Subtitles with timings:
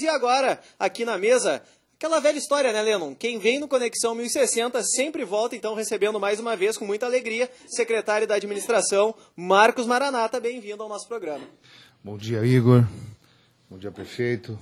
[0.00, 1.62] E agora, aqui na mesa,
[1.96, 3.14] aquela velha história, né, Lennon?
[3.14, 7.50] Quem vem no Conexão 1060 sempre volta, então, recebendo mais uma vez, com muita alegria,
[7.66, 10.40] secretário da Administração, Marcos Maranata.
[10.40, 11.44] Bem-vindo ao nosso programa.
[12.02, 12.86] Bom dia, Igor.
[13.68, 14.58] Bom dia, prefeito.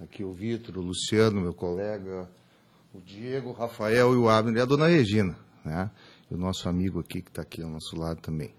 [0.00, 2.26] Aqui o Vitor, o Luciano, meu colega,
[2.94, 5.90] o Diego, o Rafael e o Abner e a dona Regina, né?
[6.30, 8.54] E o nosso amigo aqui que está aqui ao nosso lado também.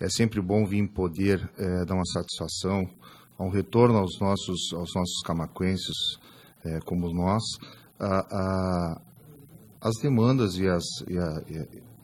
[0.00, 2.90] É sempre bom vir poder é, dar uma satisfação,
[3.38, 6.18] um retorno aos nossos, aos nossos camacuenses,
[6.64, 7.42] é, como nós,
[7.98, 9.00] a, a,
[9.80, 11.42] as demandas e, as, e, a,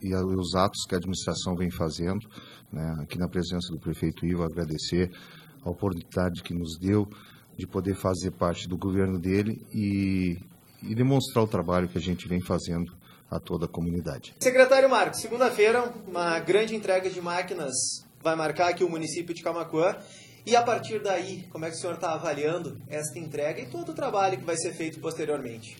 [0.01, 2.27] e, a, e, os atos que a administração vem fazendo.
[2.71, 2.95] Né?
[3.01, 5.11] Aqui na presença do prefeito Ivo, agradecer
[5.63, 7.07] a oportunidade que nos deu
[7.57, 10.37] de poder fazer parte do governo dele e,
[10.83, 12.93] e demonstrar o trabalho que a gente vem fazendo
[13.29, 14.33] a toda a comunidade.
[14.39, 17.73] Secretário Marcos, segunda-feira, uma grande entrega de máquinas
[18.21, 19.95] vai marcar aqui o município de Camacuã.
[20.45, 23.89] E a partir daí, como é que o senhor está avaliando esta entrega e todo
[23.91, 25.77] o trabalho que vai ser feito posteriormente?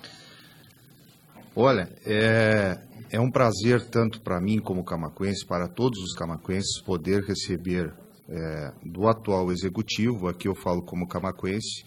[1.56, 2.80] Olha, é,
[3.12, 7.94] é um prazer tanto para mim como camacuense, para todos os camacuenses, poder receber
[8.30, 11.84] é, do atual executivo, aqui eu falo como camacuense,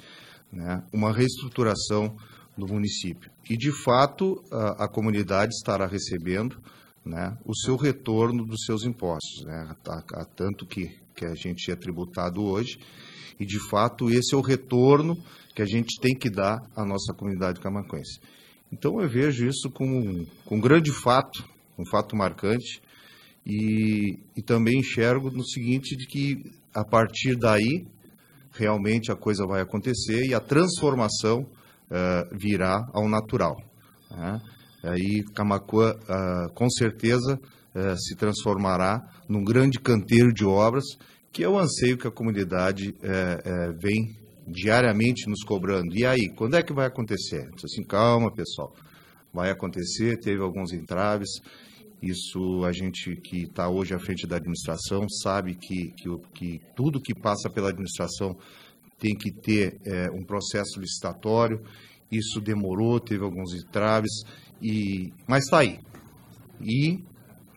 [0.53, 2.17] né, uma reestruturação
[2.59, 3.31] do município.
[3.49, 6.61] E, de fato, a, a comunidade estará recebendo
[7.05, 11.71] né, o seu retorno dos seus impostos, né, a, a, tanto que, que a gente
[11.71, 12.79] é tributado hoje,
[13.39, 15.17] e de fato esse é o retorno
[15.55, 18.21] que a gente tem que dar à nossa comunidade camacuense.
[18.73, 21.45] Então eu vejo isso como um, com um grande fato,
[21.79, 22.81] um fato marcante,
[23.45, 27.87] e, e também enxergo no seguinte, de que a partir daí
[28.53, 33.57] realmente a coisa vai acontecer e a transformação uh, virá ao natural.
[34.11, 34.41] Né?
[34.83, 37.39] Aí Camacuã, uh, com certeza,
[37.75, 40.85] uh, se transformará num grande canteiro de obras,
[41.33, 44.17] que é o anseio que a comunidade uh, vem
[44.47, 45.97] diariamente nos cobrando.
[45.97, 47.49] E aí, quando é que vai acontecer?
[47.65, 48.75] Assim, calma, pessoal,
[49.33, 51.31] vai acontecer, teve alguns entraves,
[52.03, 57.01] isso a gente que está hoje à frente da administração sabe que, que, que, tudo
[57.01, 58.37] que passa pela administração
[58.99, 61.63] tem que ter é, um processo licitatório.
[62.13, 64.23] Isso demorou, teve alguns entraves,
[64.61, 65.81] e, mas está aí.
[66.61, 67.03] E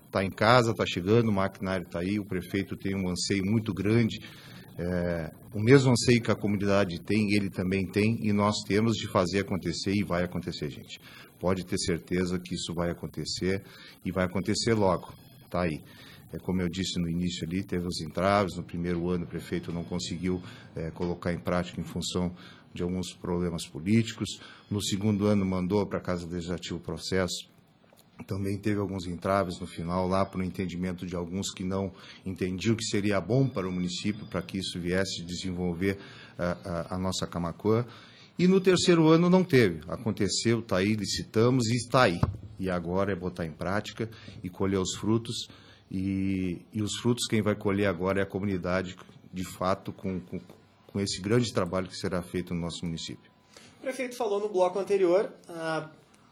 [0.05, 3.73] está em casa, está chegando, o maquinário está aí, o prefeito tem um anseio muito
[3.73, 4.21] grande,
[4.77, 9.07] é, o mesmo anseio que a comunidade tem, ele também tem, e nós temos de
[9.07, 10.99] fazer acontecer e vai acontecer, gente.
[11.39, 13.61] Pode ter certeza que isso vai acontecer
[14.05, 15.13] e vai acontecer logo,
[15.55, 15.81] está aí.
[16.33, 19.71] É, como eu disse no início ali, teve os entraves, no primeiro ano o prefeito
[19.71, 20.41] não conseguiu
[20.75, 22.35] é, colocar em prática em função
[22.73, 24.41] de alguns problemas políticos.
[24.69, 27.49] No segundo ano, mandou para a Casa Legislativa o processo.
[28.27, 31.91] Também teve alguns entraves no final, lá para o entendimento de alguns que não
[32.25, 35.97] entendiam que seria bom para o município, para que isso viesse desenvolver
[36.37, 36.57] a,
[36.91, 37.85] a, a nossa Camacuã.
[38.37, 39.79] E no terceiro ano não teve.
[39.87, 42.19] Aconteceu, está aí, licitamos e está aí.
[42.59, 44.09] E agora é botar em prática
[44.43, 45.47] e colher os frutos.
[45.91, 48.95] E, e os frutos quem vai colher agora é a comunidade,
[49.31, 50.39] de fato, com, com,
[50.87, 53.31] com esse grande trabalho que será feito no nosso município.
[53.79, 55.89] O prefeito falou no bloco anterior, ah,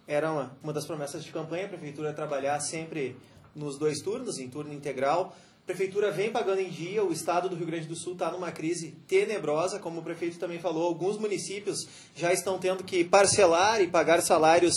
[0.07, 3.15] era uma, uma das promessas de campanha, a prefeitura trabalhar sempre
[3.55, 5.35] nos dois turnos, em turno integral.
[5.63, 8.51] A prefeitura vem pagando em dia, o estado do Rio Grande do Sul está numa
[8.51, 13.87] crise tenebrosa, como o prefeito também falou, alguns municípios já estão tendo que parcelar e
[13.87, 14.73] pagar salários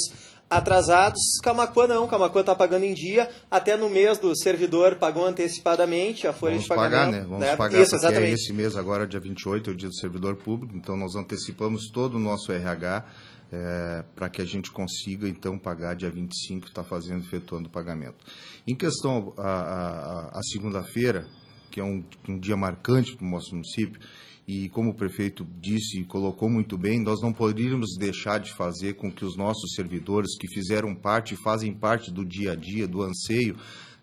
[0.49, 1.21] atrasados.
[1.43, 6.33] Camacuã não, Camacuã está pagando em dia, até no mês do servidor pagou antecipadamente a
[6.33, 6.93] folha Vamos de pagamento.
[6.93, 7.21] Pagar, né?
[7.23, 7.57] Vamos né?
[7.57, 8.31] pagar, Isso, exatamente.
[8.31, 11.91] É esse mês agora, dia 28, é o dia do servidor público, então nós antecipamos
[11.91, 13.05] todo o nosso RH
[13.53, 18.25] é, para que a gente consiga, então, pagar dia 25, está fazendo, efetuando o pagamento.
[18.67, 21.27] Em questão a segunda-feira,
[21.71, 24.01] que é um, um dia marcante para o nosso município,
[24.47, 28.95] e como o prefeito disse e colocou muito bem, nós não poderíamos deixar de fazer
[28.95, 32.87] com que os nossos servidores que fizeram parte e fazem parte do dia a dia,
[32.87, 33.57] do anseio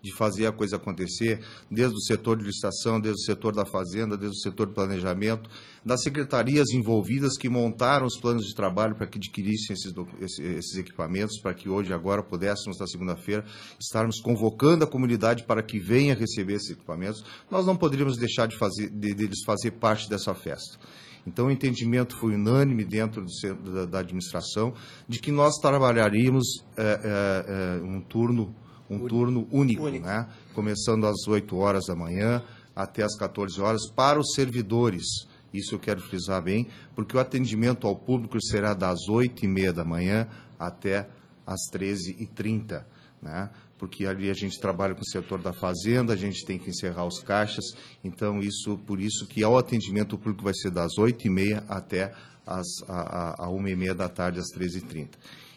[0.04, 4.18] de fazer a coisa acontecer, desde o setor de licitação, desde o setor da fazenda,
[4.18, 5.48] desde o setor de planejamento,
[5.82, 11.40] das secretarias envolvidas que montaram os planos de trabalho para que adquirissem esses, esses equipamentos,
[11.40, 13.46] para que hoje, agora, pudéssemos, na segunda-feira,
[13.80, 18.58] estarmos convocando a comunidade para que venha receber esses equipamentos, nós não poderíamos deixar de
[18.58, 20.78] fazer, de, de eles fazer parte dessa festa.
[21.26, 24.74] Então, o entendimento foi unânime dentro do, da, da, administração
[25.08, 28.54] de que nós trabalharíamos é, é, é, um turno
[28.88, 30.06] um turno único, único.
[30.06, 30.28] Né?
[30.54, 32.42] começando às 8 horas da manhã
[32.74, 35.04] até às 14 horas, para os servidores.
[35.52, 36.66] Isso eu quero frisar bem,
[36.96, 40.26] porque o atendimento ao público será das 8 e meia da manhã
[40.58, 41.08] até
[41.46, 42.84] às 13 e 30
[43.24, 43.48] né?
[43.78, 47.06] porque ali a gente trabalha com o setor da fazenda, a gente tem que encerrar
[47.06, 47.64] os caixas,
[48.04, 52.12] então isso, por isso que ao atendimento público vai ser das 8h30 até
[52.46, 55.08] as, a, a, a 1h30 da tarde, às 13h30.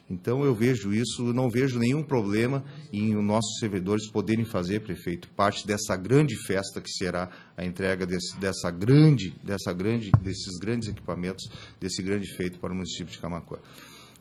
[0.09, 2.63] Então eu vejo isso, não vejo nenhum problema
[2.93, 8.05] em os nossos servidores poderem fazer, prefeito, parte dessa grande festa que será a entrega
[8.05, 11.49] desse, dessa grande, dessa grande, desses grandes equipamentos,
[11.79, 13.59] desse grande feito para o município de Camacuã.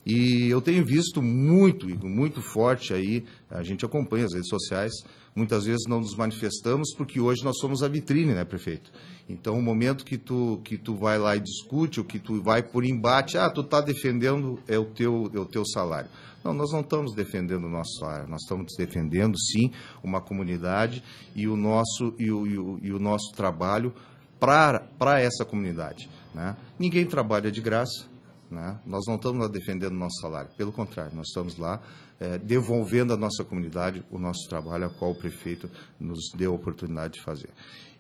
[0.07, 4.93] E eu tenho visto muito, muito forte aí, a gente acompanha as redes sociais,
[5.35, 8.93] muitas vezes não nos manifestamos porque hoje nós somos a vitrine, né, prefeito?
[9.29, 12.63] Então, o momento que tu, que tu vai lá e discute, ou que tu vai
[12.63, 16.09] por embate, ah, tu está defendendo é o, teu, é o teu salário.
[16.45, 19.73] Não, nós não estamos defendendo o nosso salário, nós estamos defendendo, sim,
[20.05, 21.03] uma comunidade
[21.35, 23.93] e o nosso, e o, e o, e o nosso trabalho
[24.39, 26.09] para essa comunidade.
[26.33, 26.57] Né?
[26.79, 28.07] Ninguém trabalha de graça,
[28.51, 28.79] né?
[28.87, 31.81] Nós não estamos lá defendendo o nosso salário, pelo contrário, nós estamos lá
[32.19, 36.55] é, devolvendo à nossa comunidade o nosso trabalho, a qual o prefeito nos deu a
[36.55, 37.51] oportunidade de fazer.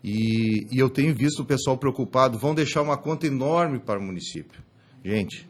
[0.02, 4.02] E, e eu tenho visto o pessoal preocupado, vão deixar uma conta enorme para o
[4.02, 4.62] município.
[5.04, 5.48] Gente,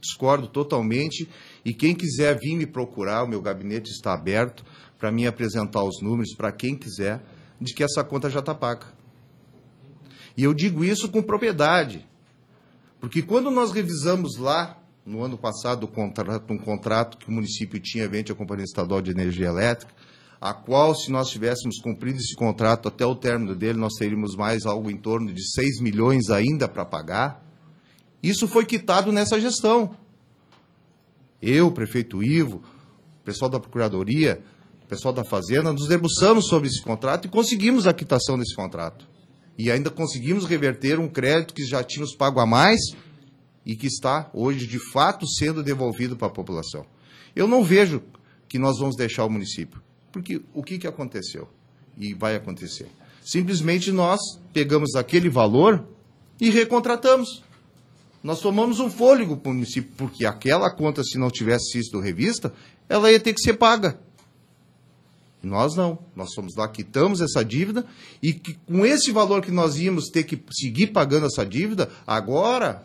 [0.00, 1.28] discordo totalmente
[1.64, 4.64] e quem quiser vir me procurar, o meu gabinete está aberto
[4.98, 7.22] para me apresentar os números, para quem quiser,
[7.60, 8.86] de que essa conta já está paga.
[10.36, 12.06] E eu digo isso com propriedade.
[13.02, 15.90] Porque quando nós revisamos lá, no ano passado,
[16.48, 19.92] um contrato que o município tinha frente à Companhia Estadual de Energia Elétrica,
[20.40, 24.66] a qual, se nós tivéssemos cumprido esse contrato até o término dele, nós teríamos mais
[24.66, 27.44] algo em torno de 6 milhões ainda para pagar.
[28.22, 29.96] Isso foi quitado nessa gestão.
[31.42, 32.62] Eu, prefeito Ivo,
[33.24, 34.40] pessoal da Procuradoria,
[34.88, 39.10] pessoal da Fazenda, nos debruçamos sobre esse contrato e conseguimos a quitação desse contrato
[39.58, 42.80] e ainda conseguimos reverter um crédito que já tínhamos pago a mais
[43.64, 46.84] e que está hoje de fato sendo devolvido para a população.
[47.34, 48.02] Eu não vejo
[48.48, 51.48] que nós vamos deixar o município, porque o que, que aconteceu
[51.96, 52.88] e vai acontecer?
[53.24, 54.20] Simplesmente nós
[54.52, 55.86] pegamos aquele valor
[56.40, 57.42] e recontratamos.
[58.22, 62.52] Nós tomamos um fôlego para o município, porque aquela conta, se não tivesse sido revista,
[62.88, 63.98] ela ia ter que ser paga.
[65.42, 65.98] Nós não.
[66.14, 67.84] Nós fomos lá, quitamos essa dívida
[68.22, 72.84] e que, com esse valor que nós íamos ter que seguir pagando essa dívida, agora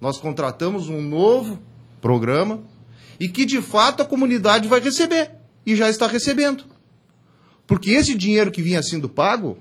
[0.00, 1.58] nós contratamos um novo
[2.00, 2.62] programa
[3.18, 5.32] e que de fato a comunidade vai receber
[5.66, 6.64] e já está recebendo.
[7.66, 9.58] Porque esse dinheiro que vinha sendo pago,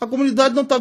[0.00, 0.78] a comunidade não, tá,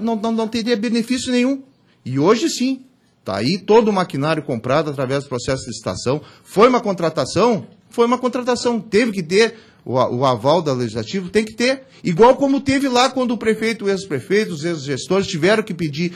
[0.00, 1.62] não, não, não teria benefício nenhum.
[2.04, 2.84] E hoje sim,
[3.18, 6.20] está aí todo o maquinário comprado através do processo de licitação.
[6.44, 7.66] Foi uma contratação?
[7.90, 8.80] Foi uma contratação.
[8.80, 11.84] Teve que ter o, o aval da legislativo, tem que ter.
[12.02, 16.12] Igual como teve lá quando o prefeito, o ex-prefeito, os ex-gestores tiveram que pedir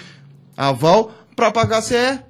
[0.57, 2.21] aval para pagar a CE.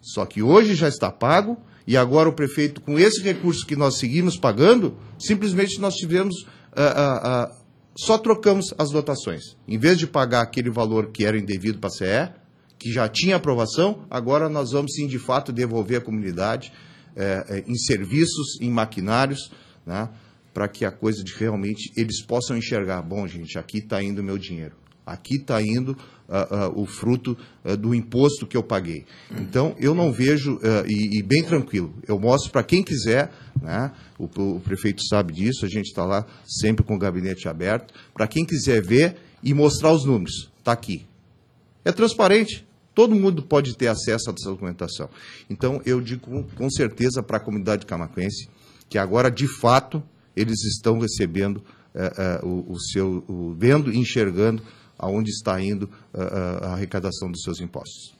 [0.00, 1.56] Só que hoje já está pago
[1.86, 7.46] e agora o prefeito, com esse recurso que nós seguimos pagando, simplesmente nós tivemos, uh,
[7.46, 7.64] uh, uh,
[7.96, 9.56] só trocamos as dotações.
[9.66, 12.32] Em vez de pagar aquele valor que era indevido para a CE,
[12.78, 16.72] que já tinha aprovação, agora nós vamos sim de fato devolver à comunidade
[17.16, 19.50] eh, eh, em serviços, em maquinários,
[19.86, 20.08] né?
[20.54, 24.24] Para que a coisa de realmente eles possam enxergar, bom, gente, aqui está indo o
[24.24, 25.98] meu dinheiro, aqui está indo
[26.28, 29.04] uh, uh, o fruto uh, do imposto que eu paguei.
[29.32, 34.24] Então, eu não vejo, e, e, bem tranquilo, eu mostro para quem quiser, né, o,
[34.24, 38.46] o, prefeito sabe disso, a gente está lá sempre com o gabinete aberto, para quem
[38.46, 41.04] quiser ver e mostrar os números, está aqui.
[41.84, 42.64] É transparente,
[42.94, 45.10] todo mundo pode ter acesso a essa documentação.
[45.50, 48.48] Então, eu digo com, com certeza para a comunidade camacuense
[48.88, 50.02] que agora, de fato,
[50.36, 51.62] eles estão recebendo
[51.94, 54.62] é, é, o, o, seu, o, vendo e enxergando
[54.98, 58.14] aonde está indo a, é, a arrecadação dos seus impostos.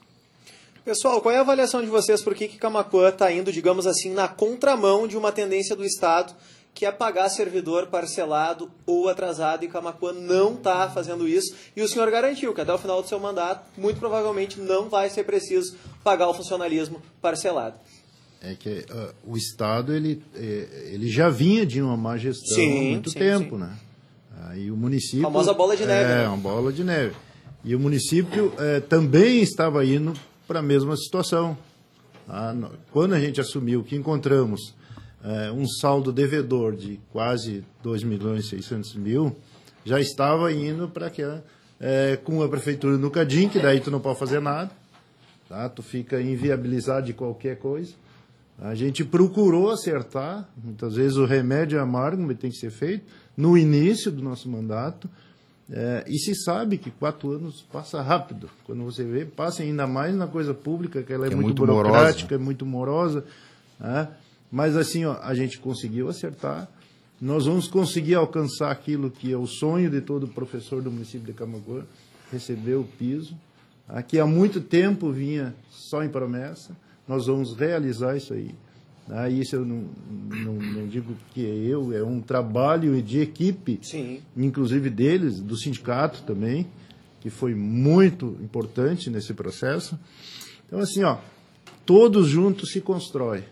[0.85, 4.13] Pessoal, qual é a avaliação de vocês por que, que Camacuã está indo, digamos assim,
[4.13, 6.35] na contramão de uma tendência do Estado
[6.75, 11.55] que é pagar servidor parcelado ou atrasado e Camacuã não está fazendo isso.
[11.75, 15.09] E o senhor garantiu que até o final do seu mandato, muito provavelmente não vai
[15.09, 17.77] ser preciso pagar o funcionalismo parcelado
[18.45, 22.89] é que uh, o Estado ele, é, ele já vinha de uma má gestão sim,
[22.89, 23.63] há muito sim, tempo, sim.
[23.63, 23.79] né?
[24.47, 25.21] Aí o município...
[25.21, 26.13] A famosa bola de neve.
[26.13, 26.29] É, né?
[26.29, 27.15] uma bola de neve.
[27.65, 30.13] E o município é, também estava indo
[30.47, 31.57] para a mesma situação.
[32.29, 32.55] Ah,
[32.91, 34.75] quando a gente assumiu que encontramos
[35.25, 39.35] é, um saldo devedor de quase 2 milhões e 600 mil,
[39.85, 41.23] já estava indo para que
[41.81, 44.71] é, com a prefeitura no Cadim, que daí tu não pode fazer nada,
[45.49, 45.69] tá?
[45.69, 47.93] tu fica inviabilizado de qualquer coisa.
[48.59, 53.05] A gente procurou acertar, muitas vezes o remédio é amargo, mas tem que ser feito,
[53.37, 55.09] no início do nosso mandato.
[55.71, 58.51] É, e se sabe que quatro anos passa rápido.
[58.65, 61.67] Quando você vê, passa ainda mais na coisa pública, que ela é, é muito, muito,
[61.67, 62.35] burocrática, morosa.
[62.35, 63.25] é muito morosa.
[63.81, 64.09] Né?
[64.53, 66.69] Mas assim, ó, a gente conseguiu acertar.
[67.21, 71.33] Nós vamos conseguir alcançar aquilo que é o sonho de todo professor do município de
[71.33, 71.83] Camacuã,
[72.31, 73.35] receber o piso,
[74.07, 76.77] que há muito tempo vinha só em promessa.
[77.07, 78.55] Nós vamos realizar isso aí.
[79.07, 79.29] Tá?
[79.29, 79.85] Isso eu não,
[80.31, 84.21] não, não digo que é eu, é um trabalho de equipe, Sim.
[84.37, 86.67] inclusive deles, do sindicato também,
[87.21, 89.99] que foi muito importante nesse processo.
[90.67, 91.19] Então, assim, ó,
[91.85, 93.45] todos juntos se constrói.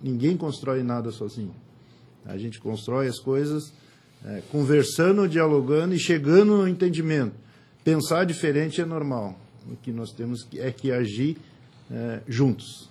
[0.00, 1.54] Ninguém constrói nada sozinho.
[2.24, 3.72] A gente constrói as coisas
[4.24, 7.34] é, conversando, dialogando e chegando no entendimento.
[7.82, 9.38] Pensar diferente é normal.
[9.66, 11.38] O que nós temos é que agir
[11.90, 12.86] é, juntos.